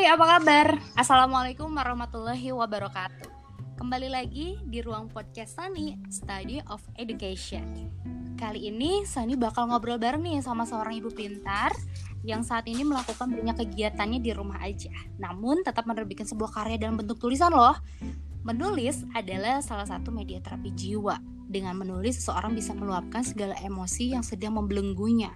[0.00, 0.80] Hai, apa kabar?
[0.96, 3.28] Assalamualaikum warahmatullahi wabarakatuh.
[3.76, 7.92] Kembali lagi di ruang podcast Sani, Study of Education.
[8.32, 11.76] Kali ini Sani bakal ngobrol bareng nih sama seorang ibu pintar
[12.24, 14.88] yang saat ini melakukan banyak kegiatannya di rumah aja.
[15.20, 17.76] Namun tetap menerbitkan sebuah karya dalam bentuk tulisan loh.
[18.40, 21.20] Menulis adalah salah satu media terapi jiwa.
[21.44, 25.28] Dengan menulis, seseorang bisa meluapkan segala emosi yang sedang membelenggunya.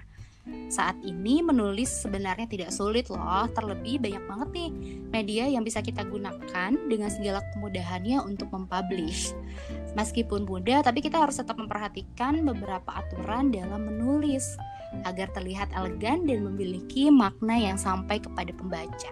[0.69, 4.71] Saat ini menulis sebenarnya tidak sulit loh, terlebih banyak banget nih
[5.09, 9.33] media yang bisa kita gunakan dengan segala kemudahannya untuk mempublish.
[9.97, 14.61] Meskipun mudah, tapi kita harus tetap memperhatikan beberapa aturan dalam menulis
[15.09, 19.11] agar terlihat elegan dan memiliki makna yang sampai kepada pembaca.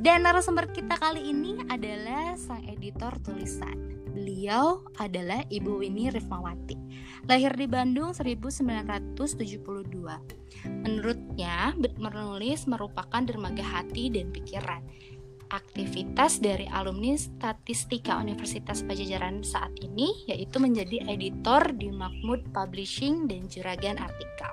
[0.00, 3.99] Dan narasumber kita kali ini adalah sang editor tulisan.
[4.10, 6.74] Beliau adalah Ibu Winnie Rifmawati.
[7.30, 9.14] Lahir di Bandung 1972.
[10.66, 14.82] Menurutnya, menulis merupakan dermaga hati dan pikiran.
[15.50, 23.50] Aktivitas dari alumni Statistika Universitas Pajajaran saat ini yaitu menjadi editor di Mahmud Publishing dan
[23.50, 24.52] Juragan Artikel.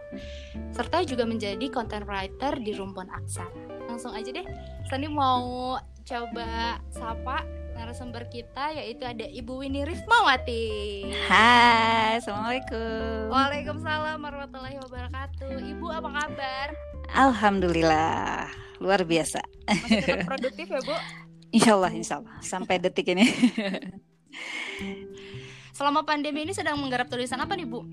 [0.74, 3.54] Serta juga menjadi content writer di Rumpun Aksara.
[3.86, 4.46] Langsung aja deh,
[4.90, 7.46] Sani mau coba sapa
[7.78, 10.66] narasumber kita yaitu ada Ibu Winnie Rifmawati.
[11.30, 13.30] Hai, assalamualaikum.
[13.30, 15.62] Waalaikumsalam warahmatullahi wabarakatuh.
[15.62, 16.68] Ibu apa kabar?
[17.14, 18.50] Alhamdulillah,
[18.82, 19.46] luar biasa.
[19.70, 20.98] Masih tetap produktif ya Bu?
[21.54, 23.30] Insya Allah, insya Allah sampai detik ini.
[25.78, 27.86] Selama pandemi ini sedang menggarap tulisan apa nih Bu?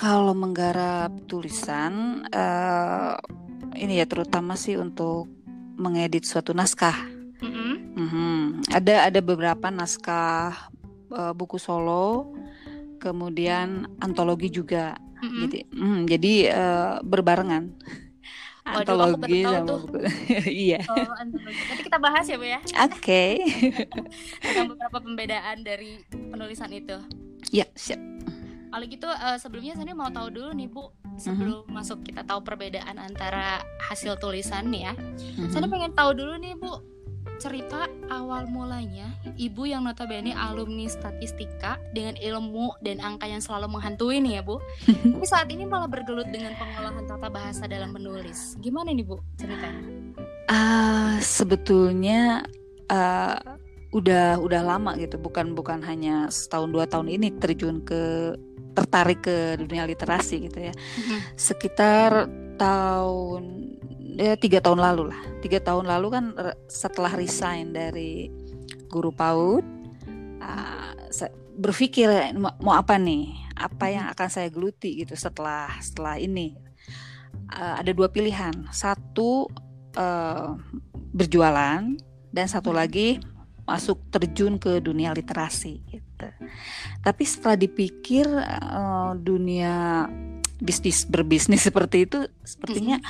[0.00, 3.20] Kalau menggarap tulisan, uh,
[3.76, 5.28] ini ya terutama sih untuk
[5.76, 7.21] mengedit suatu naskah.
[7.42, 7.72] Mm -hmm.
[7.98, 8.38] Mm -hmm.
[8.70, 10.70] Ada ada beberapa naskah
[11.10, 12.32] uh, buku solo,
[13.02, 14.94] kemudian antologi juga.
[15.18, 15.40] Mm -hmm.
[15.42, 17.64] Jadi, mm, jadi uh, berbarengan.
[18.62, 19.78] Waduh, antologi sama tuh.
[19.82, 19.98] buku.
[20.70, 20.80] iya.
[20.86, 21.62] Oh, antologi.
[21.66, 22.60] Nanti kita bahas ya, Bu ya.
[22.62, 22.94] Oke.
[22.94, 23.32] Okay.
[24.54, 26.94] Ada beberapa pembedaan dari penulisan itu.
[27.50, 27.98] Ya, siap.
[28.72, 31.76] Kalau gitu uh, sebelumnya saya mau tahu dulu nih Bu, sebelum mm-hmm.
[31.76, 34.94] masuk kita tahu perbedaan antara hasil tulisan nih ya.
[34.96, 35.50] Mm-hmm.
[35.52, 36.80] Saya pengen tahu dulu nih Bu,
[37.42, 44.22] cerita awal mulanya ibu yang notabene alumni statistika dengan ilmu dan angka yang selalu menghantui
[44.22, 44.62] nih ya Bu.
[45.18, 48.54] Tapi saat ini malah bergelut dengan pengolahan tata bahasa dalam menulis.
[48.62, 49.82] Gimana nih Bu ceritanya?
[50.46, 52.46] Uh, sebetulnya
[52.86, 53.58] uh,
[53.90, 58.38] udah udah lama gitu, bukan bukan hanya setahun dua tahun ini terjun ke
[58.78, 60.72] tertarik ke dunia literasi gitu ya.
[60.72, 61.18] Mm-hmm.
[61.34, 62.30] Sekitar
[62.62, 63.42] tahun
[64.14, 65.20] ya tiga tahun lalu lah.
[65.42, 66.24] Tiga tahun lalu kan
[66.70, 68.30] setelah resign dari
[68.86, 69.64] guru PAUD
[70.38, 70.94] uh,
[71.58, 72.06] berpikir
[72.38, 73.34] mau apa nih?
[73.58, 75.02] Apa yang akan saya geluti?
[75.02, 76.54] Gitu setelah setelah ini.
[77.50, 78.54] Uh, ada dua pilihan.
[78.70, 79.50] Satu
[79.98, 80.54] uh,
[81.12, 81.82] berjualan
[82.32, 83.20] dan satu lagi
[83.62, 86.26] masuk terjun ke dunia literasi gitu.
[87.02, 90.06] Tapi setelah dipikir uh, dunia
[90.62, 93.02] bisnis berbisnis seperti itu sepertinya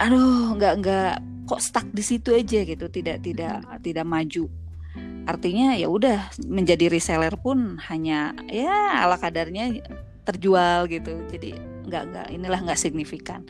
[0.00, 1.14] aduh nggak nggak
[1.44, 4.48] kok stuck di situ aja gitu tidak tidak tidak maju.
[5.28, 9.84] Artinya ya udah menjadi reseller pun hanya ya ala kadarnya
[10.24, 11.20] terjual gitu.
[11.28, 11.52] Jadi
[11.84, 13.44] nggak nggak inilah nggak signifikan.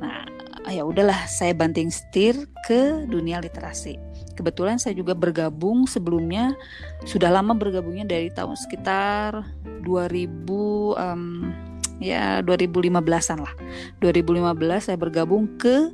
[0.00, 0.24] Nah
[0.72, 4.00] ya udahlah saya banting setir ke dunia literasi.
[4.38, 6.56] Kebetulan saya juga bergabung sebelumnya
[7.04, 9.44] sudah lama bergabungnya dari tahun sekitar
[9.84, 10.48] 2000
[10.96, 11.52] um,
[12.00, 13.54] ya 2015-an lah.
[14.00, 15.92] 2015 saya bergabung ke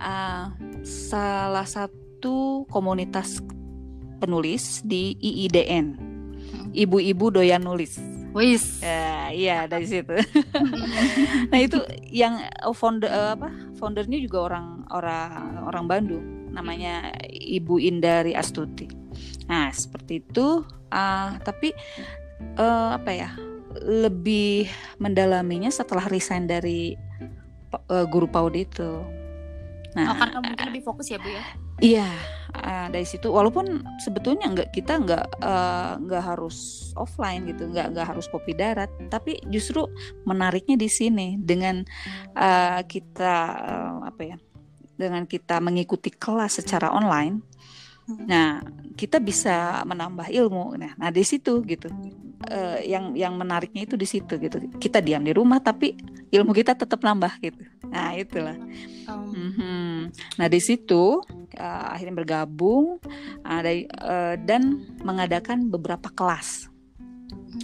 [0.00, 0.50] uh,
[0.82, 3.44] salah satu komunitas
[4.18, 5.86] penulis di IIDN.
[5.94, 6.68] Hmm.
[6.72, 8.00] Ibu-ibu doyan nulis.
[8.34, 8.82] Wis.
[8.82, 10.10] Ya, iya dari situ.
[11.54, 11.78] nah, itu
[12.10, 12.42] yang
[12.74, 13.52] founder uh, apa?
[13.78, 18.90] Foundernya juga orang orang orang Bandung, namanya Ibu Indari Astuti.
[19.46, 21.70] Nah, seperti itu uh, tapi
[22.58, 23.30] uh, apa ya?
[23.82, 24.70] Lebih
[25.02, 26.94] mendalaminya setelah resign dari
[27.90, 28.92] uh, guru PAUD itu.
[29.94, 31.44] Nah, oh, karena mungkin lebih fokus ya bu ya?
[31.82, 32.10] Iya,
[32.54, 33.30] uh, dari situ.
[33.30, 38.90] Walaupun sebetulnya nggak kita nggak uh, nggak harus offline gitu, nggak nggak harus kopi darat,
[39.10, 39.86] tapi justru
[40.26, 41.82] menariknya di sini dengan
[42.34, 44.36] uh, kita uh, apa ya?
[44.94, 47.42] Dengan kita mengikuti kelas secara online.
[48.26, 48.60] Nah
[48.94, 50.78] kita bisa menambah ilmu.
[50.78, 51.90] Nah, nah di situ gitu
[52.50, 55.96] uh, yang yang menariknya itu di situ gitu kita diam di rumah tapi
[56.32, 58.56] ilmu kita tetap nambah gitu nah itulah
[59.08, 59.30] oh.
[59.32, 60.12] mm-hmm.
[60.40, 61.22] nah di situ
[61.56, 63.00] uh, akhirnya bergabung
[63.44, 63.70] ada
[64.02, 66.68] uh, dan mengadakan beberapa kelas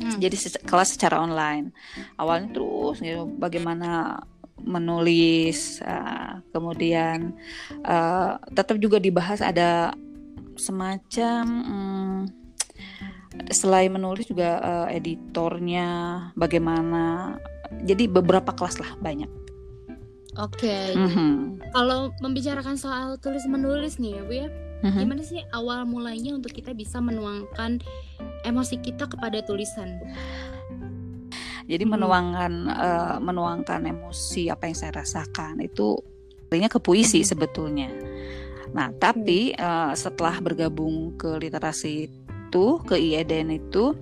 [0.00, 0.18] hmm.
[0.20, 1.74] jadi se- kelas secara online
[2.16, 4.22] awalnya terus gitu bagaimana
[4.60, 7.32] menulis uh, kemudian
[7.80, 9.96] uh, tetap juga dibahas ada
[10.60, 12.20] semacam hmm,
[13.48, 15.88] selain menulis juga uh, editornya
[16.36, 17.34] bagaimana
[17.88, 19.30] jadi beberapa kelas lah banyak
[20.36, 20.92] oke okay.
[20.92, 21.32] mm -hmm.
[21.72, 24.48] kalau membicarakan soal tulis menulis nih ya bu ya
[24.84, 25.00] mm-hmm.
[25.00, 27.80] gimana sih awal mulainya untuk kita bisa menuangkan
[28.44, 30.06] emosi kita kepada tulisan bu
[31.70, 31.92] jadi hmm.
[31.94, 35.94] menuangkan uh, menuangkan emosi apa yang saya rasakan itu
[36.50, 37.28] artinya ke puisi hmm.
[37.30, 37.88] sebetulnya.
[38.70, 43.94] Nah, tapi uh, setelah bergabung ke literasi itu, ke IEDN itu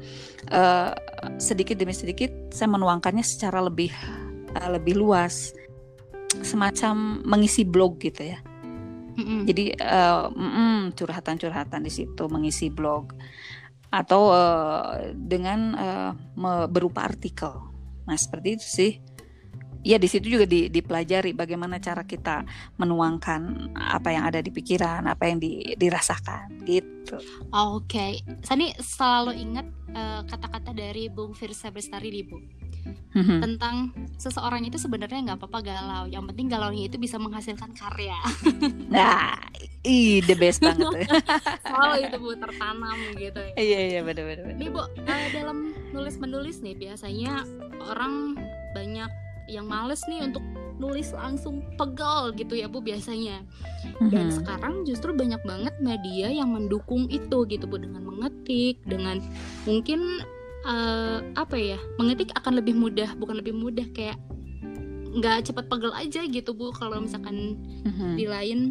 [0.53, 0.93] uh,
[1.37, 3.93] sedikit demi sedikit saya menuangkannya secara lebih
[4.57, 5.53] uh, lebih luas.
[6.45, 8.39] Semacam mengisi blog gitu ya.
[9.19, 9.49] Mm-mm.
[9.49, 13.17] Jadi uh, mm, curhatan-curhatan di situ mengisi blog
[13.89, 17.51] atau uh, dengan uh, berupa artikel.
[18.05, 18.93] Nah seperti itu sih.
[19.87, 22.43] Ya di situ juga di, dipelajari bagaimana cara kita
[22.79, 27.17] menuangkan apa yang ada di pikiran, apa yang di, dirasakan gitu.
[27.55, 28.13] Oke, okay.
[28.45, 29.67] Sani selalu ingat
[30.29, 32.59] kata-kata uh, dari Bung Firsa Bestari di Bu
[33.15, 33.41] mm-hmm.
[33.43, 33.77] tentang
[34.17, 38.19] seseorang itu sebenarnya nggak apa-apa galau yang penting galaunya itu bisa menghasilkan karya
[38.95, 39.39] nah
[39.87, 41.09] ih the best banget
[41.67, 46.17] selalu itu bu tertanam gitu ya iya iya benar benar nih bu uh, dalam nulis
[46.21, 47.47] menulis nih biasanya
[47.89, 48.37] orang
[48.77, 49.11] banyak
[49.49, 50.45] yang males nih untuk
[50.79, 53.43] nulis langsung pegal gitu ya bu biasanya
[53.99, 54.37] dan mm-hmm.
[54.39, 59.19] sekarang justru banyak banget media yang mendukung itu gitu bu dengan mengetik dengan
[59.67, 60.23] mungkin
[60.65, 64.17] uh, apa ya mengetik akan lebih mudah bukan lebih mudah kayak
[65.19, 68.15] nggak cepat pegel aja gitu bu kalau misalkan mm-hmm.
[68.15, 68.71] di lain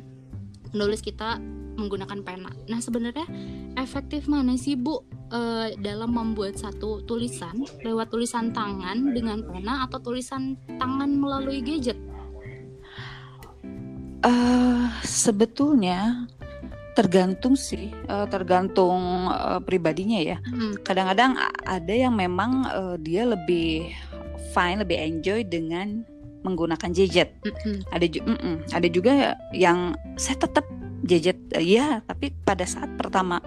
[0.73, 1.39] menulis kita
[1.77, 2.51] menggunakan pena.
[2.67, 3.29] Nah sebenarnya
[3.77, 10.01] efektif mana sih bu uh, dalam membuat satu tulisan lewat tulisan tangan dengan pena atau
[10.01, 11.95] tulisan tangan melalui gadget?
[14.25, 16.27] Uh, sebetulnya
[16.97, 20.81] tergantung sih uh, tergantung uh, pribadinya ya hmm.
[20.81, 23.93] kadang-kadang ada yang memang uh, dia lebih
[24.49, 26.01] fine lebih enjoy dengan
[26.45, 27.37] menggunakan gadget.
[27.43, 28.55] Mm ada mm -mm.
[28.73, 29.13] ada juga
[29.53, 30.65] yang saya tetap
[31.05, 33.39] gadget uh, ya tapi pada saat pertama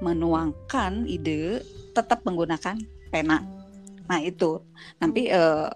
[0.00, 1.60] menuangkan ide
[1.92, 2.80] tetap menggunakan
[3.12, 3.44] pena.
[4.08, 4.64] Nah itu.
[4.98, 5.68] Nanti uh,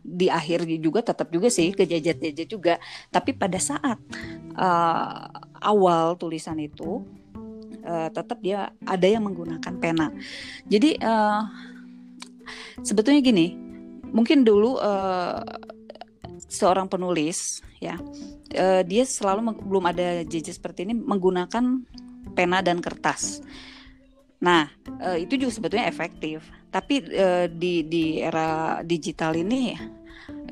[0.00, 2.74] di akhir juga tetap juga sih ke gadget-gadget juga.
[3.12, 4.00] Tapi pada saat
[4.56, 5.28] uh,
[5.60, 7.04] awal tulisan itu
[7.84, 10.08] uh, tetap dia ada yang menggunakan pena.
[10.66, 11.44] Jadi uh,
[12.80, 13.54] sebetulnya gini,
[14.10, 15.44] mungkin dulu uh,
[16.50, 17.94] seorang penulis ya
[18.58, 21.86] uh, dia selalu belum ada gadget seperti ini menggunakan
[22.34, 23.40] pena dan kertas.
[24.40, 24.68] Nah,
[25.00, 26.44] uh, itu juga sebetulnya efektif.
[26.72, 29.74] Tapi uh, di di era digital ini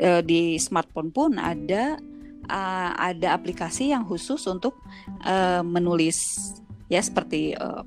[0.00, 1.98] uh, di smartphone pun ada
[2.46, 4.78] uh, ada aplikasi yang khusus untuk
[5.26, 6.50] uh, menulis
[6.88, 7.84] ya seperti uh,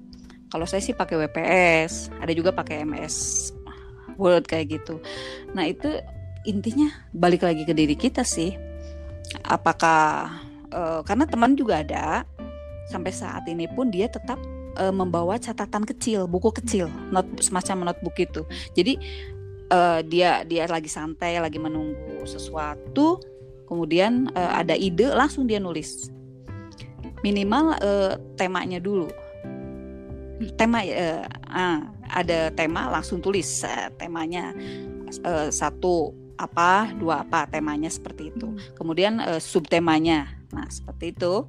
[0.52, 3.50] kalau saya sih pakai WPS, ada juga pakai MS
[4.20, 5.00] Word kayak gitu.
[5.56, 5.88] Nah, itu
[6.48, 8.56] intinya balik lagi ke diri kita sih.
[9.48, 10.32] Apakah
[10.74, 12.28] uh, karena teman juga ada
[12.92, 14.38] sampai saat ini pun dia tetap
[14.80, 18.42] uh, membawa catatan kecil, buku kecil, not semacam notebook itu.
[18.76, 19.00] Jadi
[19.72, 23.22] uh, dia dia lagi santai, lagi menunggu sesuatu,
[23.72, 26.12] kemudian uh, ada ide langsung dia nulis
[27.24, 29.08] minimal uh, temanya dulu
[30.58, 31.80] tema uh, uh,
[32.12, 34.52] ada tema langsung tulis uh, temanya
[35.24, 38.48] uh, satu apa dua apa temanya seperti itu.
[38.48, 38.60] Hmm.
[38.78, 40.32] kemudian uh, subtemanya.
[40.52, 41.48] Nah seperti itu.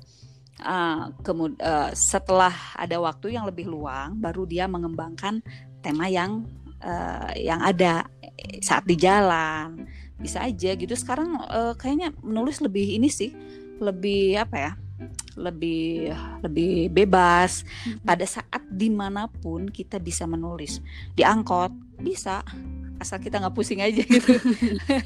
[0.63, 5.43] Uh, kemudian uh, setelah ada waktu yang lebih luang baru dia mengembangkan
[5.83, 6.47] tema yang
[6.79, 8.07] uh, yang ada
[8.63, 9.91] saat di jalan.
[10.23, 10.95] Bisa aja gitu.
[10.95, 13.35] Sekarang uh, kayaknya menulis lebih ini sih
[13.83, 14.73] lebih apa ya
[15.35, 16.13] lebih
[16.45, 17.67] lebih bebas.
[17.83, 17.99] Hmm.
[18.05, 20.79] pada saat di mana pun kita bisa menulis.
[21.17, 22.43] Di angkot bisa
[23.03, 24.39] asal kita nggak pusing aja gitu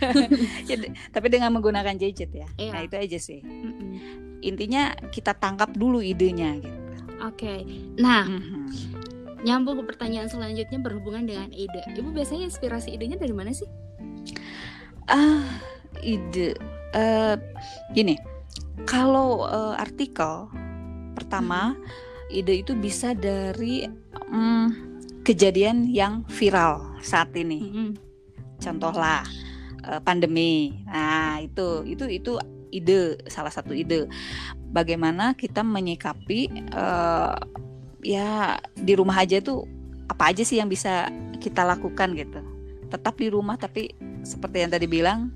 [0.68, 0.76] ya,
[1.08, 2.72] tapi dengan menggunakan gadget ya iya.
[2.76, 6.78] nah itu aja sih mm intinya kita tangkap dulu idenya gitu
[7.24, 7.64] oke okay.
[7.98, 8.68] nah mm-hmm.
[9.42, 13.66] nyambung ke pertanyaan selanjutnya berhubungan dengan ide ibu biasanya inspirasi idenya dari mana sih
[15.08, 15.42] ah
[16.04, 16.54] ide
[16.94, 17.34] uh,
[17.96, 18.20] gini
[18.84, 20.46] kalau uh, artikel
[21.16, 22.38] pertama hmm.
[22.38, 23.88] ide itu bisa dari
[24.30, 24.95] um,
[25.26, 27.92] kejadian yang viral saat ini hmm.
[28.62, 29.26] contohlah
[29.82, 32.32] uh, pandemi nah itu itu itu
[32.70, 34.06] ide salah satu ide
[34.70, 37.34] bagaimana kita menyikapi uh,
[38.06, 39.66] ya di rumah aja tuh
[40.06, 41.10] apa aja sih yang bisa
[41.42, 42.38] kita lakukan gitu
[42.86, 43.90] tetap di rumah tapi
[44.22, 45.34] seperti yang tadi bilang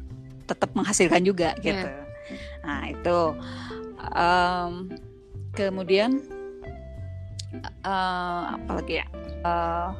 [0.51, 1.87] tetap menghasilkan juga gitu.
[1.87, 2.07] Yeah.
[2.67, 3.19] Nah itu
[4.11, 4.73] um,
[5.55, 6.19] kemudian
[7.85, 9.07] uh, apa lagi ya?
[9.43, 9.91] Uh,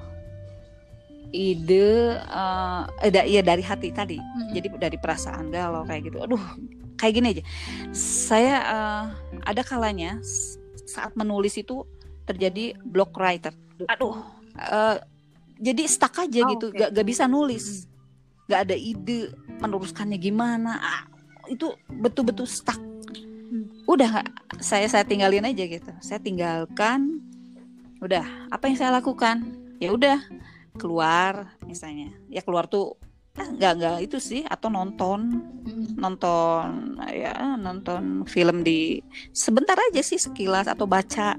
[1.31, 4.19] ide uh, eh ya dari hati tadi.
[4.19, 4.51] Hmm.
[4.51, 6.19] Jadi dari perasaan galau kayak gitu.
[6.23, 6.43] Aduh,
[6.99, 7.43] kayak gini aja.
[7.95, 9.05] Saya uh,
[9.47, 10.19] ada kalanya
[10.87, 11.87] saat menulis itu
[12.27, 13.55] terjadi block writer.
[13.87, 14.19] Aduh,
[14.59, 14.97] uh,
[15.61, 16.89] jadi stuck aja oh, gitu, okay.
[16.89, 17.85] gak, gak bisa nulis,
[18.49, 19.31] gak ada ide
[19.61, 20.79] meneruskannya gimana.
[20.81, 21.03] Ah,
[21.47, 22.79] itu betul-betul stuck.
[23.51, 23.67] Hmm.
[23.87, 24.23] Udah
[24.63, 25.93] saya saya tinggalin aja gitu.
[26.03, 27.20] Saya tinggalkan.
[28.01, 29.45] Udah, apa yang saya lakukan?
[29.77, 30.19] Ya udah,
[30.81, 32.13] keluar misalnya.
[32.33, 32.97] Ya keluar tuh
[33.37, 35.45] ah, nggak nggak itu sih atau nonton.
[36.01, 39.05] Nonton ya nonton film di
[39.37, 41.37] sebentar aja sih sekilas atau baca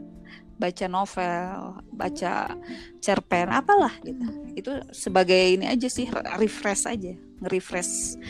[0.61, 2.53] baca novel baca
[3.01, 4.25] cerpen apalah gitu.
[4.53, 6.05] Itu sebagai ini aja sih
[6.37, 8.21] refresh aja nge-refresh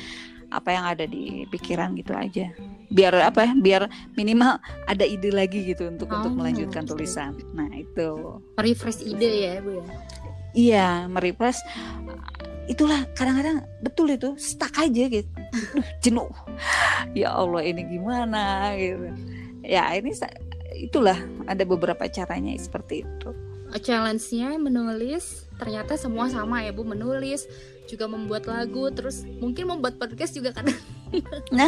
[0.51, 2.51] apa yang ada di pikiran gitu aja.
[2.91, 3.81] Biar apa ya biar
[4.19, 6.19] minimal ada ide lagi gitu untuk oh.
[6.19, 7.39] untuk melanjutkan tulisan.
[7.55, 8.39] Nah itu.
[8.59, 9.85] Refresh ide ya bu ya?
[10.51, 11.63] Iya merefresh.
[12.67, 15.31] Itulah kadang-kadang betul itu stuck aja gitu.
[16.03, 16.31] Jenuh.
[17.15, 19.07] Ya Allah ini gimana gitu.
[19.63, 20.11] Ya ini
[20.75, 21.17] itulah
[21.47, 23.31] ada beberapa caranya seperti itu.
[23.71, 27.45] Challenge-nya menulis ternyata semua sama ya Bu menulis
[27.85, 30.65] juga membuat lagu terus mungkin membuat podcast juga kan.
[31.51, 31.67] Nah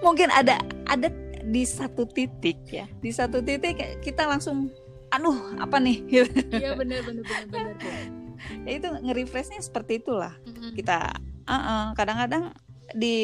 [0.00, 0.56] mungkin ada
[0.88, 1.12] ada
[1.44, 2.88] di satu titik ya.
[3.04, 4.72] Di satu titik kita langsung
[5.14, 6.02] aduh apa nih?
[6.58, 7.44] Iya benar benar benar
[7.76, 8.20] benar
[8.64, 10.34] ya itu nge-refreshnya seperti itulah.
[10.48, 10.72] Mm-hmm.
[10.80, 10.98] kita
[11.44, 12.56] uh-uh, kadang-kadang
[12.90, 13.18] di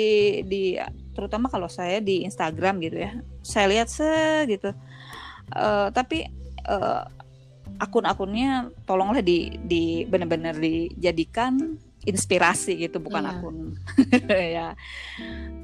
[0.46, 0.78] di
[1.16, 4.70] terutama kalau saya di Instagram gitu ya saya lihat se gitu.
[5.54, 6.26] Uh, tapi
[6.66, 7.06] uh,
[7.76, 13.34] akun-akunnya tolonglah di di benar-benar dijadikan inspirasi gitu bukan yeah.
[13.34, 13.56] akun
[14.56, 14.68] ya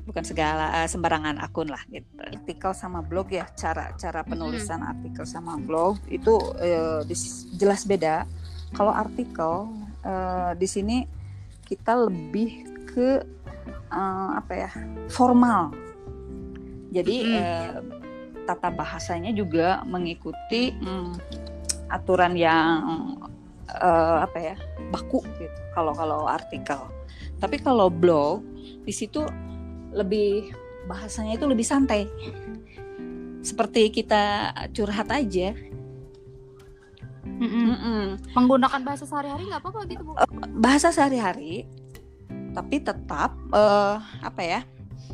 [0.02, 4.84] bukan segala uh, sembarangan akun lah gitu artikel sama blog ya cara cara penulisan mm
[4.84, 4.92] -hmm.
[4.92, 7.06] artikel sama blog itu uh,
[7.54, 8.26] jelas beda
[8.74, 9.70] kalau artikel
[10.02, 11.06] uh, di sini
[11.62, 13.22] kita lebih ke
[13.94, 14.70] uh, apa ya
[15.14, 15.70] formal
[16.90, 17.38] jadi mm -hmm.
[17.38, 18.02] uh,
[18.42, 21.14] tata bahasanya juga mengikuti um,
[21.92, 23.20] aturan yang
[23.68, 24.56] uh, apa ya
[24.88, 26.80] baku gitu kalau kalau artikel
[27.38, 28.40] tapi kalau blog
[28.82, 29.22] di situ
[29.92, 30.52] lebih
[30.88, 32.08] bahasanya itu lebih santai
[33.44, 35.54] seperti kita curhat aja
[37.22, 37.64] Mm -mm.
[37.70, 38.02] Mm -mm.
[38.34, 40.26] menggunakan bahasa sehari-hari nggak apa-apa gitu bu uh,
[40.58, 41.70] bahasa sehari-hari
[42.50, 44.60] tapi tetap uh, apa ya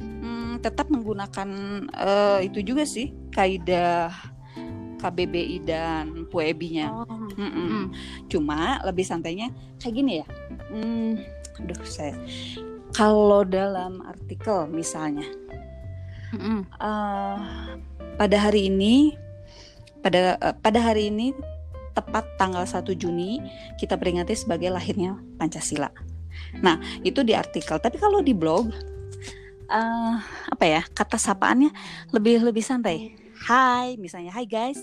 [0.01, 1.49] hmm, tetap menggunakan
[1.93, 4.09] uh, itu juga sih kaidah
[4.99, 6.91] KBBI dan PUEBI-nya.
[6.91, 7.07] Oh.
[7.39, 7.83] Mm -mm.
[8.27, 10.27] Cuma lebih santainya kayak gini ya.
[10.69, 11.23] Hmm,
[11.59, 12.15] aduh saya
[12.95, 15.27] kalau dalam artikel misalnya
[16.33, 16.59] mm -mm.
[16.81, 17.39] Uh,
[18.17, 19.17] pada hari ini
[20.01, 21.35] pada uh, pada hari ini
[21.93, 23.43] tepat tanggal 1 Juni
[23.75, 25.91] kita peringati sebagai lahirnya Pancasila.
[26.63, 27.75] Nah, itu di artikel.
[27.83, 28.71] Tapi kalau di blog
[29.67, 30.15] uh,
[30.47, 30.87] apa ya?
[30.87, 31.75] Kata sapaannya
[32.15, 34.77] lebih lebih santai Hai, misalnya Hai guys.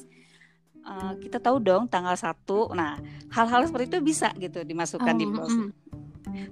[0.81, 2.74] Uh, kita tahu dong tanggal satu.
[2.74, 2.98] Nah,
[3.29, 5.50] hal-hal seperti itu bisa gitu dimasukkan oh, di blog.
[5.53, 5.69] Mm.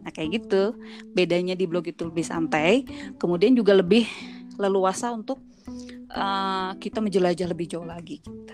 [0.06, 0.78] Nah, kayak gitu.
[1.10, 2.86] Bedanya di blog itu lebih santai,
[3.18, 4.06] kemudian juga lebih
[4.62, 5.42] leluasa untuk
[6.14, 8.54] uh, kita menjelajah lebih jauh lagi gitu.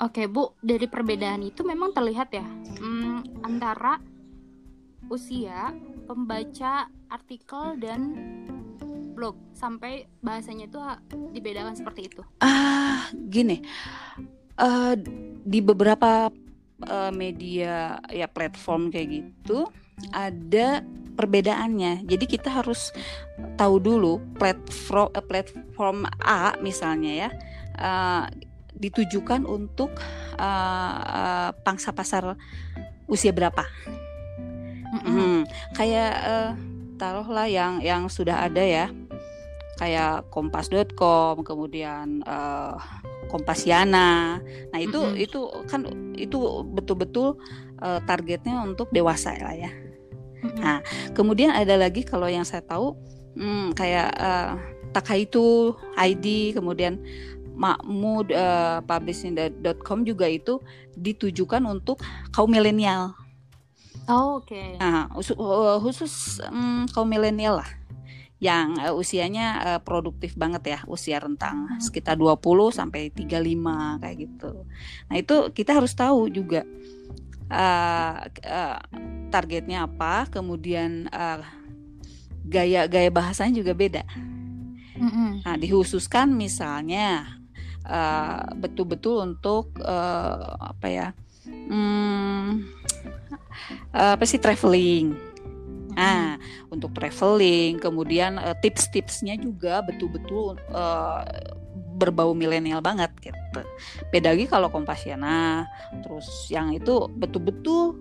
[0.00, 2.42] Oke, Bu, dari perbedaan itu memang terlihat ya
[2.80, 4.00] hmm, antara
[5.12, 5.76] usia
[6.08, 8.00] pembaca artikel dan
[9.22, 10.82] blog sampai bahasanya itu
[11.30, 12.26] dibedakan seperti itu?
[12.42, 13.62] Ah, gini,
[14.58, 14.98] uh,
[15.46, 16.26] di beberapa
[16.82, 19.70] uh, media ya platform kayak gitu
[20.10, 20.82] ada
[21.14, 22.02] perbedaannya.
[22.02, 22.90] Jadi kita harus
[23.54, 27.30] tahu dulu platform uh, platform A misalnya ya
[27.78, 28.26] uh,
[28.74, 29.94] ditujukan untuk
[30.34, 32.34] uh, uh, pangsa pasar
[33.06, 33.62] usia berapa.
[34.90, 35.14] Mm -hmm.
[35.14, 35.40] hmm,
[35.78, 36.50] kayak uh,
[37.02, 38.86] taruhlah yang yang sudah ada ya
[39.82, 42.78] kayak kompas.com kemudian uh,
[43.26, 44.38] Kompasiana.
[44.70, 45.24] Nah, itu mm -hmm.
[45.24, 45.80] itu kan
[46.14, 46.38] itu
[46.70, 47.40] betul-betul
[47.82, 49.72] uh, targetnya untuk dewasa lah ya.
[49.72, 50.60] Mm -hmm.
[50.62, 50.78] Nah,
[51.16, 52.94] kemudian ada lagi kalau yang saya tahu
[53.34, 54.54] hmm, kayak uh,
[54.92, 57.00] Takaitu ID kemudian
[57.56, 60.60] Makmud uh, publishing.com juga itu
[60.92, 63.16] ditujukan untuk kaum milenial.
[64.10, 64.52] Oh, oke.
[64.52, 64.76] Okay.
[64.76, 65.36] Nah, khusus,
[65.80, 67.70] khusus um, kaum milenial lah
[68.42, 71.78] yang uh, usianya uh, produktif banget ya, usia rentang hmm.
[71.78, 72.42] sekitar 20
[72.74, 74.66] sampai 35 kayak gitu.
[75.06, 76.66] Nah, itu kita harus tahu juga
[77.46, 78.78] uh, uh,
[79.30, 81.38] targetnya apa, kemudian uh,
[82.42, 84.02] gaya-gaya bahasanya juga beda.
[84.98, 85.42] Mm-mm.
[85.42, 87.38] Nah, dikhususkan misalnya
[87.82, 91.08] eh, betul-betul untuk eh, apa ya?
[91.42, 92.70] Hmm,
[93.90, 95.31] apa sih traveling?
[95.92, 96.40] Nah,
[96.72, 101.22] untuk traveling, kemudian eh, tips-tipsnya juga betul-betul eh,
[102.00, 103.60] berbau milenial banget gitu.
[104.10, 105.68] Beda lagi kalau Kompasiana,
[106.02, 107.96] terus yang itu betul-betul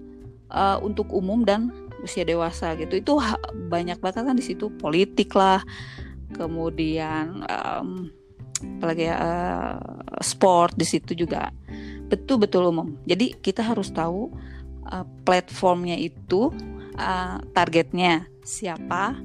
[0.50, 1.69] eh, untuk umum dan
[2.01, 2.98] usia dewasa gitu.
[2.98, 3.21] Itu
[3.69, 5.62] banyak banget kan di situ politik lah,
[6.33, 8.10] kemudian em,
[8.77, 9.75] apalagi ya eh,
[10.21, 11.53] sport di situ juga
[12.10, 12.98] betul-betul umum.
[13.05, 14.33] Jadi kita harus tahu
[14.89, 16.50] eh, platformnya itu
[16.95, 19.15] eh, targetnya siapa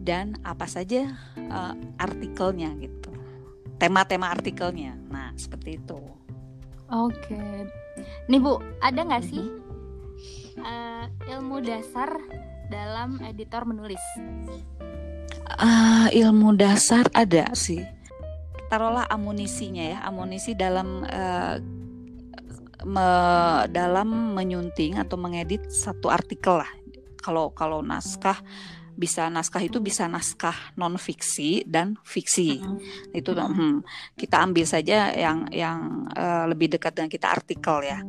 [0.00, 3.12] dan apa saja eh, artikelnya gitu.
[3.80, 4.96] Tema-tema artikelnya.
[5.08, 5.96] Nah, seperti itu.
[6.90, 7.38] Oke.
[8.28, 9.46] Nih Bu, ada nggak sih
[10.60, 12.10] eh, ilmu dasar
[12.70, 14.00] dalam editor menulis?
[15.60, 17.82] Ah, ilmu dasar ada sih.
[18.70, 21.58] Taruhlah amunisinya ya, amunisi dalam eh,
[22.86, 26.70] me- dalam menyunting atau mengedit satu artikel lah.
[27.20, 28.40] Kalau kalau naskah
[29.00, 32.60] bisa naskah itu bisa naskah non fiksi dan fiksi.
[33.16, 33.54] Itu Mhm.
[33.56, 33.76] hmm,
[34.18, 38.04] kita ambil saja yang yang eh, lebih dekat dengan kita artikel ya.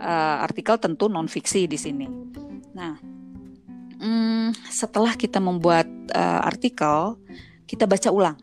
[0.00, 2.06] Eh, artikel tentu non fiksi di sini.
[2.72, 2.96] Nah,
[4.00, 7.20] hmm, setelah kita membuat eh, artikel,
[7.68, 8.36] kita baca ulang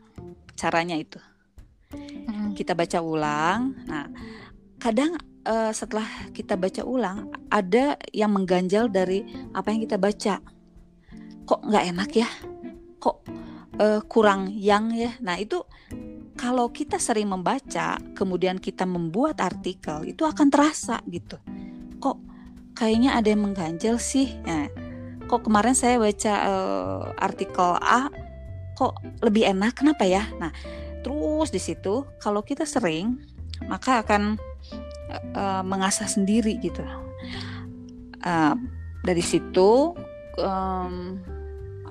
[0.60, 1.18] caranya itu.
[1.96, 2.54] Mm-mm.
[2.54, 3.74] Kita baca ulang.
[3.88, 4.06] Nah,
[4.78, 9.24] kadang eh, setelah kita baca ulang ada yang mengganjal dari
[9.56, 10.42] apa yang kita baca.
[11.46, 12.30] Kok nggak enak ya?
[13.00, 13.18] Kok
[13.80, 15.16] eh, kurang yang ya?
[15.24, 15.64] Nah itu
[16.40, 21.36] kalau kita sering membaca, kemudian kita membuat artikel, itu akan terasa gitu.
[22.00, 22.18] Kok
[22.80, 24.40] kayaknya ada yang mengganjal sih?
[24.48, 24.72] Nah,
[25.28, 28.08] kok kemarin saya baca eh, artikel A,
[28.80, 29.84] kok lebih enak?
[29.84, 30.32] Kenapa ya?
[30.40, 30.56] Nah,
[31.04, 33.20] terus di situ kalau kita sering,
[33.68, 34.40] maka akan
[35.12, 36.82] eh, mengasah sendiri gitu.
[38.20, 38.56] Eh,
[39.04, 39.96] dari situ
[40.40, 41.20] em,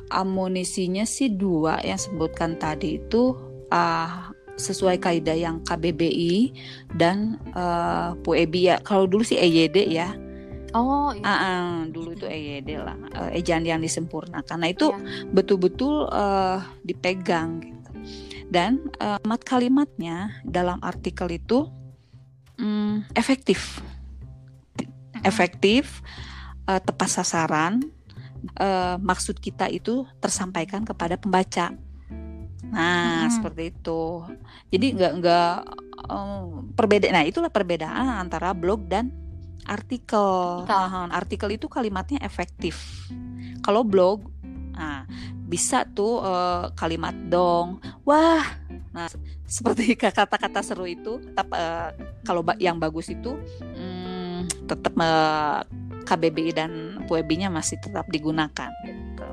[0.09, 3.37] amunisinya sih dua yang sebutkan tadi itu
[3.68, 6.52] ah, sesuai kaidah yang KBBI
[6.98, 8.76] dan eh, PUEBI ya.
[8.83, 10.11] Kalau dulu sih EYD ya.
[10.76, 11.24] Oh, iya.
[11.24, 14.57] Ah, ah, dulu itu EYD lah, eh, ejaan yang disempurnakan.
[14.61, 15.33] Nah itu Iya.
[15.33, 17.90] betul-betul eh, dipegang gitu.
[18.52, 21.72] Dan eh, kalimat-kalimatnya dalam artikel itu
[22.59, 23.81] mm, efektif,
[25.23, 26.03] efektif,
[26.66, 27.83] eh, tepat sasaran.
[28.55, 31.75] eh, maksud kita itu tersampaikan kepada pembaca.
[32.71, 33.35] Nah, Mhm.
[33.35, 34.23] seperti itu.
[34.71, 35.55] Jadi nggak nggak
[36.79, 37.14] perbedaan.
[37.18, 39.11] Nah, itulah perbedaan antara blog dan
[39.66, 40.62] artikel.
[40.64, 40.71] Artikel.
[40.71, 42.79] Nah, artikel itu kalimatnya efektif.
[43.59, 44.23] Kalau blog,
[44.79, 45.03] nah
[45.51, 47.83] bisa tuh eh, kalimat dong.
[48.07, 48.47] Wah,
[48.95, 49.11] nah
[49.43, 51.91] seperti kata-kata seru itu, tetap eh,
[52.23, 55.61] kalau yang bagus itu hmm, tetap eh,
[56.07, 56.73] KBBI dan
[57.11, 58.71] PUEBI-nya masih tetap digunakan.
[58.87, 59.29] Gitu.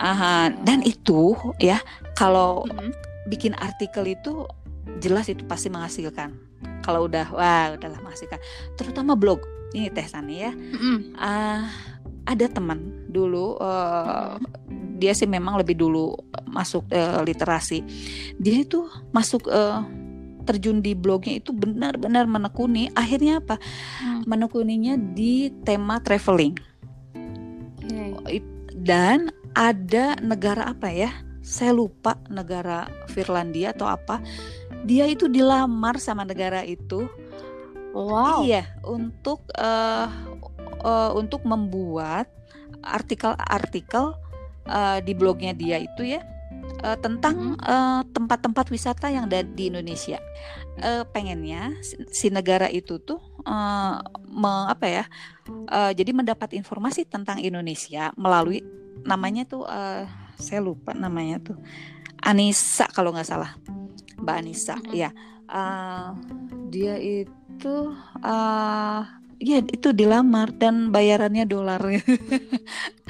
[0.00, 1.76] Aha, dan itu ya
[2.16, 2.88] kalau Mm-mm.
[3.28, 4.48] bikin artikel itu
[5.00, 6.32] jelas itu pasti menghasilkan.
[6.80, 8.40] Kalau udah wah udahlah menghasilkan.
[8.80, 9.44] Terutama blog.
[9.70, 10.52] Ini Teh Sani ya.
[11.14, 11.68] Ah,
[12.28, 14.36] ada teman dulu eh,
[15.00, 16.12] dia sih memang lebih dulu
[16.44, 17.80] masuk eh, literasi.
[18.36, 18.84] Dia itu
[19.16, 19.80] masuk eh,
[20.44, 22.92] terjun di blognya itu benar-benar menekuni.
[22.92, 23.56] Akhirnya apa?
[24.00, 24.28] Hmm.
[24.28, 26.56] Menekuninya di tema traveling
[28.20, 28.44] Oke.
[28.76, 31.10] dan ada negara apa ya?
[31.40, 34.20] Saya lupa negara Finlandia atau apa.
[34.84, 37.08] Dia itu dilamar sama negara itu.
[37.90, 38.46] Wow.
[38.46, 40.06] Iya, untuk eh,
[40.80, 42.26] eh, untuk membuat
[42.82, 44.16] artikel-artikel
[44.66, 46.20] eh, di blognya dia itu ya
[46.82, 50.18] eh, tentang eh, tempat-tempat wisata yang ada di Indonesia.
[50.80, 53.20] Eh, pengennya si, si negara itu tuh
[54.30, 55.04] me- apa ya?
[55.68, 58.64] eh, jadi mendapat informasi tentang Indonesia melalui
[59.04, 60.04] namanya tuh eh,
[60.40, 61.56] saya lupa namanya tuh
[62.20, 63.56] Anissa kalau nggak salah,
[64.20, 64.76] Mbak Anissa.
[64.76, 64.92] Mhm.
[64.96, 65.10] Ya,
[65.50, 66.10] Eh,
[66.70, 67.74] dia itu
[68.22, 69.02] eh
[69.40, 71.80] ya itu dilamar dan bayarannya dolar.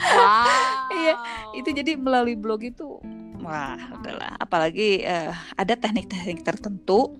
[0.00, 0.46] Wow.
[0.90, 1.14] Iya,
[1.58, 3.02] itu jadi melalui blog itu
[3.40, 7.16] wah udahlah apalagi eh, ada teknik-teknik tertentu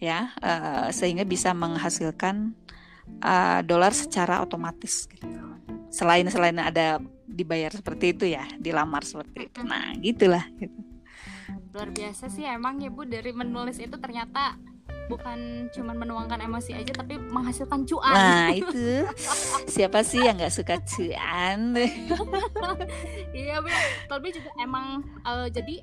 [0.00, 2.54] ya eh, sehingga bisa menghasilkan
[3.20, 5.26] eh, dolar secara otomatis gitu.
[5.90, 9.60] Selain selain ada dibayar seperti itu ya, dilamar seperti itu.
[9.64, 10.76] Nah, gitulah gitu.
[11.72, 14.56] Luar biasa sih emang ya Bu dari menulis itu ternyata
[15.06, 19.06] bukan cuman menuangkan emosi aja tapi menghasilkan cuan Nah itu
[19.66, 21.74] siapa sih yang nggak suka cuan?
[23.32, 23.68] iya Bu.
[24.06, 25.82] tapi juga emang eh, jadi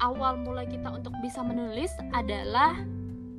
[0.00, 2.78] awal mulai kita untuk bisa menulis adalah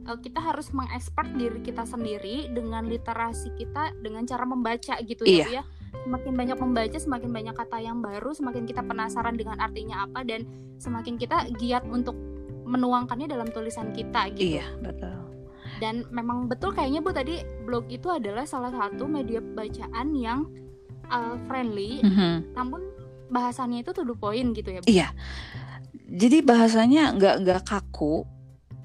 [0.06, 5.32] eh, kita harus mengekspor diri kita sendiri dengan literasi kita dengan cara membaca gitu ya
[5.32, 5.46] Iya.
[5.46, 5.64] Bu ya
[5.96, 10.44] semakin banyak membaca semakin banyak kata yang baru semakin kita penasaran dengan artinya apa dan
[10.78, 12.14] semakin kita giat untuk
[12.66, 15.14] menuangkannya dalam tulisan kita gitu Iya betul.
[15.78, 20.50] dan memang betul kayaknya bu tadi blog itu adalah salah satu media bacaan yang
[21.08, 22.54] uh, friendly Mhm.
[22.54, 22.82] namun
[23.28, 25.08] bahasannya itu to the point gitu ya bu Iya.
[26.06, 28.22] Jadi bahasanya nggak nggak kaku,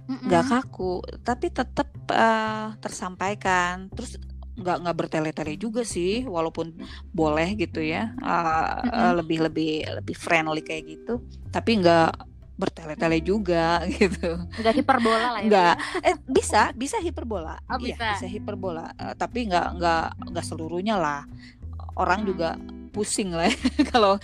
[0.08, 3.92] nggak kaku, tapi tetap eh, tersampaikan.
[3.92, 4.16] Terus
[4.56, 6.72] nggak nggak bertele-tele juga sih, walaupun
[7.12, 8.88] boleh gitu ya, eh, Mm-mm.
[8.88, 11.20] eh, lebih lebih lebih friendly kayak gitu.
[11.50, 12.10] Tapi nggak
[12.60, 14.36] bertele-tele juga gitu.
[14.52, 16.06] nggak hiperbola lah ya Bu, Nggak, ya.
[16.06, 18.06] eh bisa bisa hiperbola, Oh, iya bisa.
[18.14, 21.24] bisa hiperbola, Eh, tapi nggak nggak nggak seluruhnya lah.
[21.96, 22.28] Orang Hmm.
[22.28, 22.50] juga
[22.90, 23.54] pusing lah ya
[23.94, 24.18] kalau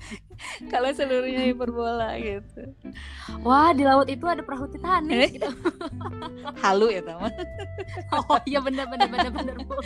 [0.72, 2.72] kalau seluruhnya hiperbola gitu.
[3.40, 4.72] wah di laut itu ada perahu Eh?
[4.72, 5.52] Titanic gitu
[6.56, 7.28] Halu ya teman.
[8.10, 9.76] oh iya benar benar benar benar bu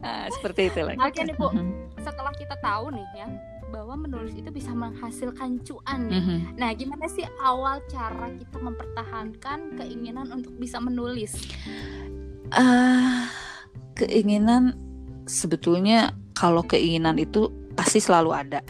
[0.00, 0.92] Ah, seperti itu lah.
[0.98, 1.48] Oke nih, Bu.
[1.50, 1.72] Mhm.
[2.00, 3.26] setelah kita tahu nih ya
[3.70, 6.38] bahwa menulis itu bisa menghasilkan cuan nih Mhm.
[6.58, 11.32] nah gimana sih awal cara kita mempertahankan keinginan untuk bisa menulis
[12.50, 13.30] Ah,
[13.94, 14.74] keinginan
[15.22, 17.46] sebetulnya kalau keinginan itu
[17.78, 18.60] pasti selalu ada.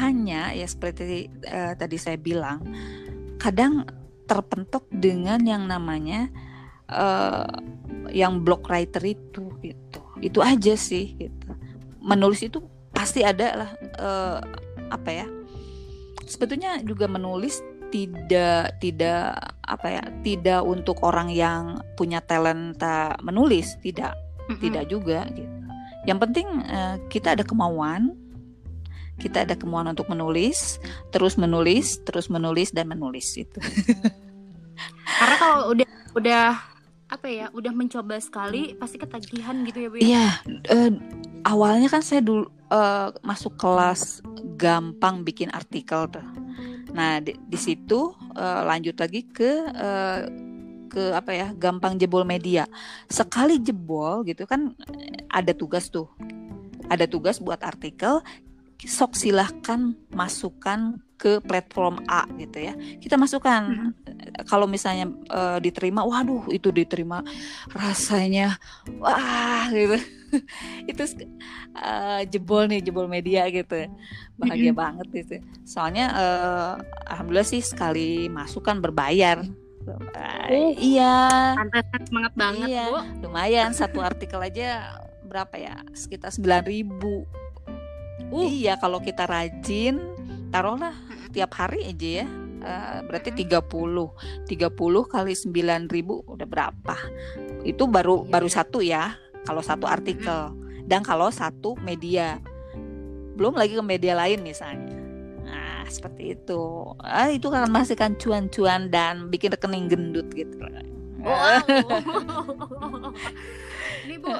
[0.00, 2.64] Hanya ya seperti eh, tadi saya bilang,
[3.36, 3.84] kadang
[4.24, 6.32] terpentok dengan yang namanya
[6.88, 7.46] eh,
[8.16, 10.00] yang block writer itu gitu.
[10.24, 11.52] Itu aja sih gitu.
[12.00, 12.64] Menulis itu
[12.98, 14.38] pasti ada lah eh,
[14.90, 15.26] apa ya?
[16.26, 19.32] Sebetulnya juga menulis tidak tidak
[19.64, 24.12] apa ya tidak untuk orang yang punya talenta menulis tidak
[24.48, 24.60] Mm-mm.
[24.60, 25.56] tidak juga gitu
[26.04, 28.12] yang penting eh, kita ada kemauan
[29.16, 30.76] kita ada kemauan untuk menulis
[31.10, 33.56] terus menulis terus menulis dan menulis itu
[35.18, 36.44] Karena kalau udah udah
[37.08, 39.96] apa ya, udah mencoba sekali pasti ketagihan gitu ya, Bu.
[40.00, 40.28] ya?
[40.68, 40.92] Eh,
[41.48, 44.20] awalnya kan saya dulu eh, masuk kelas
[44.60, 46.24] gampang bikin artikel tuh.
[46.92, 50.20] Nah, di, di situ eh, lanjut lagi ke eh,
[50.88, 52.68] ke apa ya, gampang jebol media.
[53.08, 54.76] Sekali jebol gitu kan
[55.32, 56.08] ada tugas tuh.
[56.88, 58.20] Ada tugas buat artikel
[58.78, 62.72] sok silahkan masukkan ke platform A gitu ya.
[63.02, 63.90] Kita masukkan
[64.46, 67.20] kalau misalnya eh, diterima, waduh itu diterima
[67.74, 68.54] rasanya
[69.02, 69.98] wah gitu
[70.90, 71.02] itu
[71.74, 73.88] eh, jebol nih jebol media gitu
[74.38, 74.78] bahagia Mm-mm.
[74.78, 76.72] banget gitu soalnya eh,
[77.10, 79.42] alhamdulillah sih sekali masuk kan berbayar
[79.88, 80.68] Oh.
[80.76, 82.84] iya Pantesan semangat banget, Iya.
[82.92, 83.24] Bu.
[83.24, 87.24] lumayan satu artikel aja berapa ya sekitar 9000 ribu
[88.28, 88.44] Uh.
[88.44, 89.96] iya kalau kita rajin
[90.52, 90.92] taruhlah
[91.28, 92.26] tiap hari aja ya.
[92.58, 94.10] Eh, berarti 30
[94.44, 96.96] 30 kali 9000 ribu udah berapa?
[97.62, 98.30] Itu baru Iya.
[98.30, 99.14] baru satu ya
[99.44, 100.52] kalau satu artikel.
[100.82, 102.40] Dan kalau satu media.
[103.36, 104.90] Belum lagi ke media lain misalnya.
[105.44, 106.62] Nah seperti itu.
[106.98, 110.58] Ah, itu akan menghasilkan cuan-cuan dan bikin rekening gendut gitu.
[111.18, 111.62] Wow.
[114.04, 114.30] Ini Bu,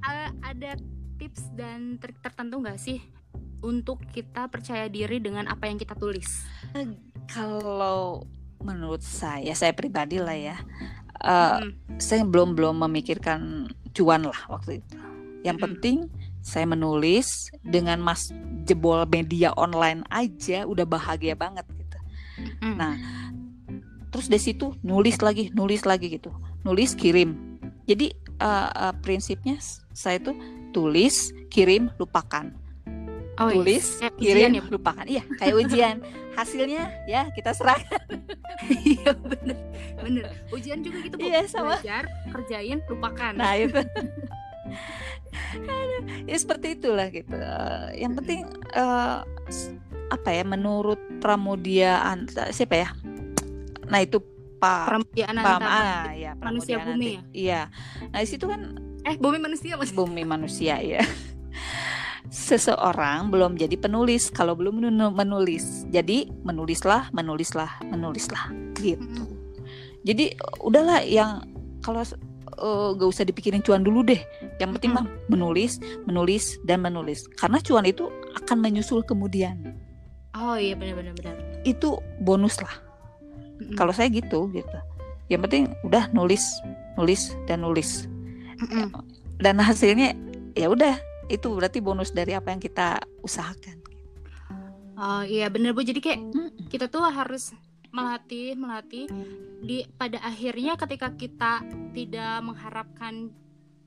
[0.00, 0.70] a- ada
[1.16, 2.98] tips dan trik tertentu nggak sih
[3.60, 6.44] untuk kita percaya diri dengan apa yang kita tulis?
[7.30, 8.24] Kalau
[8.60, 10.56] menurut saya, saya pribadi lah ya,
[11.24, 12.00] eh, Mm.
[12.00, 14.96] saya belum belum memikirkan cuan lah waktu itu.
[15.40, 15.66] Yang Mm-mm.
[15.72, 15.96] penting
[16.40, 18.32] saya menulis dengan mas
[18.64, 21.98] jebol media online aja udah bahagia banget gitu.
[22.60, 22.76] Mm.
[22.76, 22.94] Nah,
[24.12, 26.32] terus dari situ nulis lagi, nulis lagi gitu,
[26.64, 27.60] nulis kirim.
[27.88, 29.56] Jadi eh, eh, prinsipnya
[29.96, 30.36] saya tuh
[30.76, 32.52] tulis, kirim, lupakan.
[33.32, 33.54] Oh, iya.
[33.54, 35.04] tulis, ujian kirim, ya, lupakan.
[35.04, 35.96] Iya, kayak ujian.
[36.30, 38.00] Hasilnya ya kita serahkan.
[38.84, 39.56] Iya bener,
[39.96, 40.24] bener.
[40.50, 41.24] Ujian juga gitu bu.
[41.24, 41.74] Iya, sama.
[41.74, 43.32] Belajar, kerjain, lupakan.
[43.32, 43.80] Nah itu
[45.50, 47.34] Aduh, ya seperti itulah gitu
[47.92, 49.74] yang penting eh, s-
[50.08, 52.88] apa ya menurut Pramudia An- siapa ya
[53.84, 54.22] nah itu
[54.56, 57.40] Pak Pramudiaan Pak antar ah, ya, manusia Pramudia bumi nanti.
[57.40, 57.60] iya
[58.06, 58.60] nah di situ kan
[59.00, 59.90] Eh bumi manusia mas.
[59.90, 61.00] bumi manusia ya
[62.28, 64.28] seseorang belum jadi penulis.
[64.28, 68.52] Kalau belum menu- menulis jadi menulislah menulislah menulislah.
[68.76, 69.24] Gitu.
[70.04, 71.44] Jadi udahlah yang
[71.80, 74.20] kalau eh, gak usah dipikirin cuan dulu deh.
[74.60, 77.24] Yang penting mah menulis menulis dan menulis.
[77.40, 78.12] Karena cuan itu
[78.44, 79.56] akan menyusul kemudian.
[80.36, 82.72] Oh iya benar benar itu bonus lah
[83.60, 83.76] Mm-mm.
[83.76, 84.78] kalau saya gitu gitu.
[85.28, 86.42] Yang penting udah nulis
[86.96, 88.08] nulis dan nulis.
[89.40, 90.16] Dan hasilnya
[90.56, 90.96] ya udah
[91.30, 93.78] itu berarti bonus dari apa yang kita usahakan
[94.94, 95.80] Oh iya bener bu.
[95.80, 96.68] Jadi kayak Mm-mm.
[96.68, 97.56] kita tuh harus
[97.88, 99.08] melatih melatih
[99.58, 103.32] di pada akhirnya ketika kita tidak mengharapkan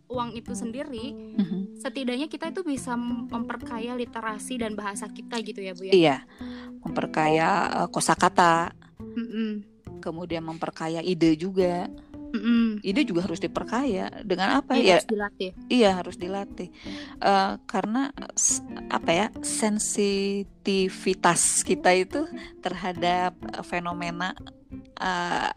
[0.09, 1.77] uang itu sendiri, Mhm.
[1.77, 5.93] setidaknya kita itu bisa mem- memperkaya literasi dan bahasa kita gitu ya bu ya.
[5.93, 6.17] iya
[6.81, 7.49] memperkaya
[7.85, 9.51] eh, kosakata Mm-mm.
[10.01, 11.87] kemudian memperkaya ide juga
[12.33, 12.81] Mm-mm.
[12.81, 15.51] ide juga harus diperkaya dengan apa Iya, ya harus dilatih.
[15.69, 16.69] Iya harus dilatih
[17.21, 18.09] Eh, karena
[18.89, 22.25] apa ya sensitivitas kita itu
[22.59, 24.33] terhadap eh, fenomena
[24.97, 25.51] eh,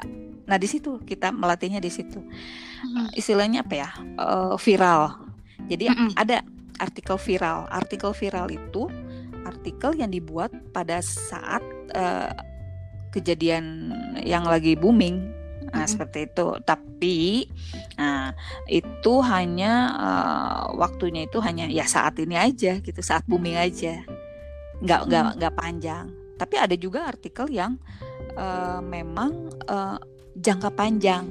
[0.47, 3.09] nah di situ kita melatihnya di situ Mm-mm.
[3.17, 5.17] istilahnya apa ya Eh, viral
[5.67, 6.13] jadi Mm-mm.
[6.15, 6.45] ada
[6.77, 8.87] artikel viral artikel viral itu
[9.49, 11.65] artikel yang dibuat pada saat
[11.97, 12.31] eh,
[13.11, 15.25] kejadian yang lagi booming
[15.77, 16.49] nah seperti itu.
[16.65, 17.47] Tapi
[18.01, 18.33] nah
[18.67, 24.01] itu hanya eh, waktunya itu hanya ya saat ini aja gitu saat booming aja.
[24.81, 25.37] Nggak nggak Hmm.
[25.39, 26.07] nggak panjang.
[26.37, 27.77] Tapi ada juga artikel yang
[28.37, 29.99] eh, memang eh,
[30.37, 31.25] jangka panjang.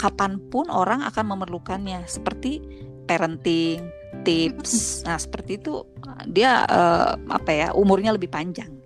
[0.00, 2.08] Kapan pun orang akan memerlukannya.
[2.08, 2.64] Seperti
[3.04, 3.84] parenting
[4.24, 5.04] tips.
[5.04, 5.84] Nah seperti itu
[6.28, 8.79] dia eh, apa ya umurnya lebih panjang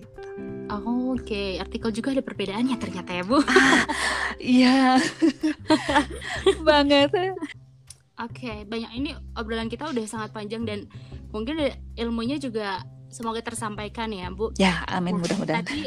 [1.14, 3.38] Oke, artikel juga ada perbedaannya ternyata ya bu.
[4.59, 4.98] iya
[6.66, 7.11] banget
[8.18, 10.90] Oke, banyak ini obrolan kita udah sangat panjang dan
[11.31, 14.50] mungkin ilmunya juga semoga tersampaikan ya bu.
[14.59, 15.83] ya amin Nah, mudah-mudahan Tadi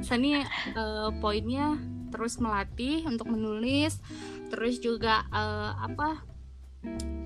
[0.00, 1.76] Sani eh, poinnya
[2.10, 3.98] terus melatih untuk menulis,
[4.50, 6.22] terus juga eh, apa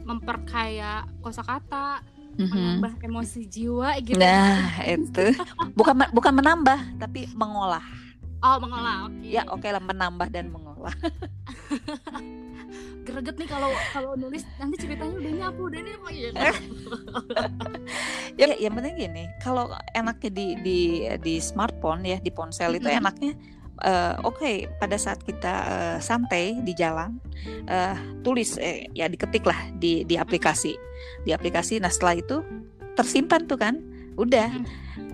[0.05, 2.51] memperkaya kosakata, Mhm.
[2.81, 4.19] menambah emosi jiwa gitu.
[4.19, 5.27] nah itu
[5.73, 7.85] bukan bukan menambah tapi mengolah
[8.45, 9.25] Oh mengolah, oke.
[9.25, 10.93] ya oke lah menambah dan mengolah
[13.05, 16.29] Greget nih kalau kalau nulis nanti ceritanya udah ini apa udah ini apa ya.
[18.35, 20.79] ya yang penting gini kalau enaknya di di
[21.21, 23.01] di smartphone ya di ponsel itu Mhm.
[23.01, 23.33] enaknya
[23.81, 27.19] eh, oke pada saat kita eh, santai di jalan
[27.67, 30.79] eh, tulis eh, ya diketik lah di di aplikasi.
[31.23, 32.45] Di aplikasi nah setelah itu
[32.95, 33.75] tersimpan tuh kan
[34.15, 34.51] udah.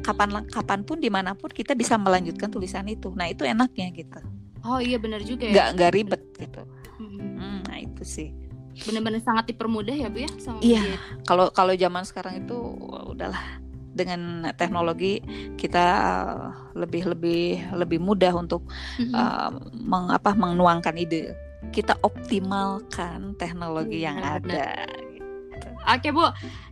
[0.00, 3.12] Kapan kapan pun di mana pun kita bisa melanjutkan tulisan itu.
[3.12, 4.20] Nah itu enaknya gitu.
[4.64, 5.52] Oh iya benar juga ya.
[5.52, 6.62] nggak nggak ribet gitu.
[7.00, 7.36] Mm-mm.
[7.36, 8.28] Hmm, nah itu sih.
[8.80, 10.96] Benar-benar sangat dipermudah ya bu ya sama Iya.
[11.28, 12.56] kalau kalau zaman sekarang itu
[13.12, 13.60] udahlah
[14.00, 15.20] dengan teknologi
[15.60, 15.86] kita
[16.24, 18.64] uh, lebih lebih lebih mudah untuk
[18.96, 19.12] Mm-mm.
[19.12, 21.36] uh, meng, apa, menuangkan ide
[21.76, 24.64] kita optimalkan teknologi yang Benar, ada
[25.90, 26.24] Oke bu,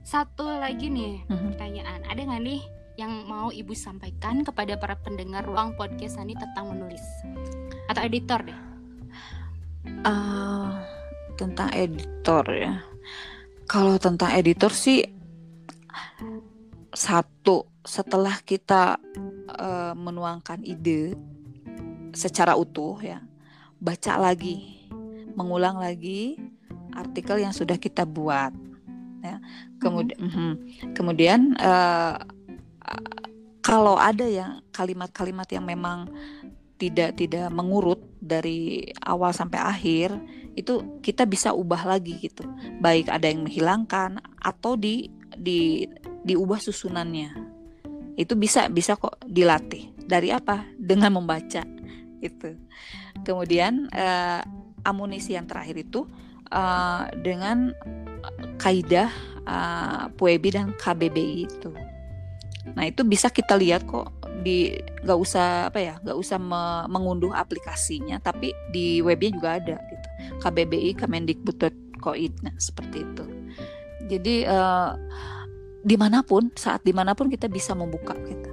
[0.04, 1.52] satu lagi nih Mhm.
[1.52, 2.00] pertanyaan.
[2.08, 2.60] Ada nggak nih
[2.98, 7.00] yang mau ibu sampaikan kepada para pendengar ruang podcast Sani tentang menulis
[7.88, 8.58] atau editor deh?
[10.04, 10.82] Uh,
[11.38, 12.82] tentang editor ya
[13.64, 15.06] kalau tentang editor sih
[16.94, 19.00] satu setelah kita
[19.54, 21.16] uh, menuangkan ide
[22.12, 23.20] secara utuh ya
[23.78, 24.88] baca lagi
[25.38, 26.34] mengulang lagi
[26.98, 28.50] artikel yang sudah kita buat
[29.22, 29.38] ya.
[29.78, 30.18] Kemudian
[30.94, 32.14] kemudian eh,
[33.62, 36.10] kalau ada yang kalimat-kalimat yang memang
[36.78, 40.14] tidak tidak mengurut dari awal sampai akhir
[40.58, 42.42] itu kita bisa ubah lagi gitu.
[42.82, 45.86] Baik ada yang menghilangkan atau di di
[46.26, 47.30] diubah susunannya.
[48.18, 49.94] Itu bisa bisa kok dilatih.
[50.08, 50.66] Dari apa?
[50.74, 51.62] Dengan membaca.
[52.18, 52.58] Itu.
[53.22, 54.42] Kemudian eh,
[54.82, 56.04] amunisi yang terakhir itu
[56.50, 57.70] eh, dengan
[58.58, 59.10] kaidah
[59.46, 61.70] eh, PUEBI dan KBBI itu.
[62.74, 64.70] Nah itu bisa kita lihat kok di
[65.02, 70.08] nggak usah apa ya nggak usah me- mengunduh aplikasinya tapi di webnya juga ada gitu.
[70.38, 73.37] KBBI Kemendikbud.co.id nah seperti itu
[74.08, 74.90] jadi eh,
[75.84, 78.50] di mana pun saat di mana pun kita bisa membuka gitu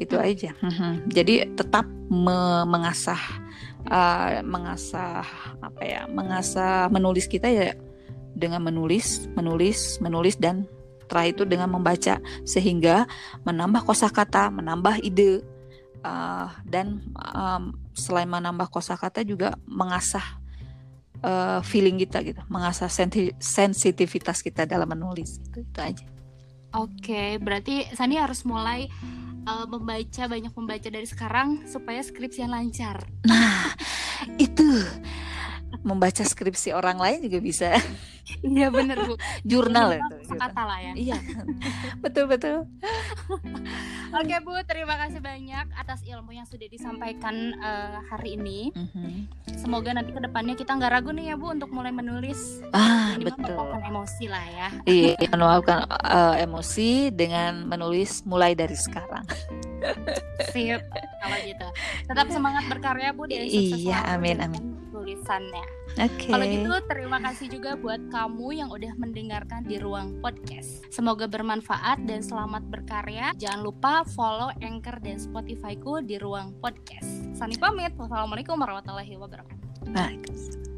[0.00, 1.10] itu aja Mhm.
[1.10, 3.20] jadi tetap me- mengasah
[3.86, 5.22] eh, mengasah
[5.60, 7.74] apa ya mengasah menulis kita ya
[8.34, 10.66] dengan menulis menulis menulis dan
[11.06, 13.04] terakhir itu dengan membaca sehingga
[13.44, 15.44] menambah kosakata menambah ide
[16.02, 17.62] eh, dan em,
[17.94, 20.42] selain menambah kosakata juga mengasah
[21.24, 26.06] eh, feeling kita gitu mengasah senti- sensitivitas kita dalam menulis itu, itu aja
[26.74, 28.90] Oke, berarti Sani harus mulai
[29.46, 33.06] uh, membaca banyak membaca dari sekarang supaya skripsian lancar.
[33.22, 33.70] Nah,
[34.42, 34.82] itu
[35.86, 37.68] membaca skripsi orang lain juga bisa
[38.40, 39.14] Iya bener bu.
[39.50, 40.34] jurnal itu.
[40.34, 40.92] Kata lah ya.
[40.96, 41.18] Iya,
[42.00, 42.64] betul betul.
[44.14, 48.70] Oke Bu, terima kasih banyak atas ilmu yang sudah disampaikan uh, hari ini.
[48.70, 49.10] Mm-hmm.
[49.58, 52.62] Semoga nanti ke depannya kita nggak ragu nih ya Bu untuk mulai menulis.
[52.70, 53.58] Ah ini betul.
[53.58, 54.68] emosi lah ya.
[54.86, 59.26] Iya, menuangkan uh, emosi dengan menulis mulai dari sekarang.
[60.54, 60.78] Sip,
[61.18, 61.68] kalau gitu.
[62.06, 64.73] Tetap semangat berkarya Bu Iya, amin amin
[65.04, 65.64] tulisannya.
[66.00, 66.16] Oke.
[66.16, 66.32] Okay.
[66.32, 70.88] Kalau gitu terima kasih juga buat kamu yang udah mendengarkan di ruang podcast.
[70.88, 73.36] Semoga bermanfaat dan selamat berkarya.
[73.36, 77.28] Jangan lupa follow Anchor dan Spotify ku di ruang podcast.
[77.36, 77.92] Sani pamit.
[78.00, 79.92] Wassalamualaikum warahmatullahi wabarakatuh.
[79.92, 80.73] Bye.